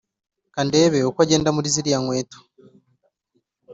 kandebe 0.53 0.99
uko 1.09 1.19
agenda 1.25 1.49
muri 1.55 1.73
ziriya 1.73 1.99
nkweto 2.03 2.37